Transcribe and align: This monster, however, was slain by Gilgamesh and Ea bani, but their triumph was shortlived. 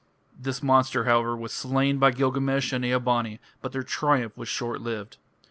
This 0.35 0.63
monster, 0.63 1.03
however, 1.03 1.37
was 1.37 1.53
slain 1.53 1.99
by 1.99 2.09
Gilgamesh 2.09 2.73
and 2.73 2.83
Ea 2.83 2.97
bani, 2.97 3.39
but 3.61 3.71
their 3.71 3.83
triumph 3.83 4.35
was 4.35 4.49
shortlived. 4.49 5.17